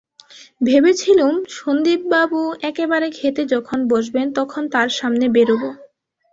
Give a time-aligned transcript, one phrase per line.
[0.61, 5.63] ভেবেছিলুম, সন্দীপবাবু একেবারে খেতে যখন বসবেন তখন তাঁর সামনে বেরোব।